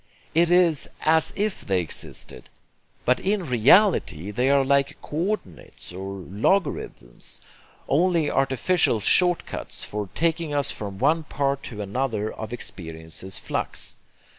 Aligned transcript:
It 0.33 0.49
is 0.49 0.89
AS 1.01 1.31
IF 1.35 1.61
they 1.67 1.79
existed; 1.79 2.49
but 3.05 3.19
in 3.19 3.45
reality 3.45 4.31
they 4.31 4.49
are 4.49 4.65
like 4.65 4.99
co 4.99 5.37
ordinates 5.37 5.93
or 5.93 6.15
logarithms, 6.27 7.39
only 7.87 8.27
artificial 8.27 8.99
short 8.99 9.45
cuts 9.45 9.83
for 9.83 10.09
taking 10.15 10.55
us 10.55 10.71
from 10.71 10.97
one 10.97 11.21
part 11.25 11.61
to 11.65 11.83
another 11.83 12.33
of 12.33 12.51
experience's 12.51 13.37
flux. 13.37 13.95